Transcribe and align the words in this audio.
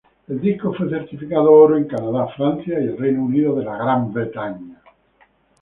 El 0.29 0.41
disco 0.41 0.73
fue 0.73 0.89
certificado 0.89 1.51
Oro 1.51 1.77
en 1.77 1.83
Canadá, 1.83 2.25
Francia 2.35 2.79
y 2.79 2.85
el 2.85 2.97
Reino 2.97 3.21
Unido. 3.23 3.55